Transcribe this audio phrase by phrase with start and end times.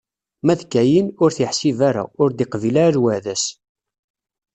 [0.45, 3.45] Ma d Kayin, ur t-iḥsib ara, ur d-iqbil ara lweɛda-s.